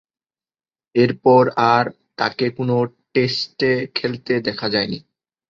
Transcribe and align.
এরপর 0.95 1.43
আর 1.73 1.85
তাকে 2.17 2.45
কোন 2.49 2.69
টেস্টে 3.13 3.71
খেলতে 3.95 4.33
দেখা 4.47 4.67
যায়নি। 4.69 4.99